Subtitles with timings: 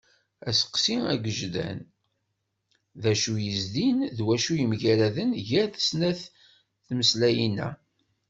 [0.49, 1.77] Aseqsi agejdan:
[3.01, 6.31] D acu yezdin d wacu yemgaraden gar snat n
[6.85, 7.69] tmeslayin-a.